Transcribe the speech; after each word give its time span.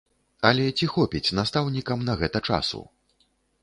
Але 0.49 0.65
ці 0.77 0.89
хопіць 0.95 1.35
настаўнікам 1.41 1.99
на 2.11 2.19
гэта 2.25 2.47
часу? 2.53 2.87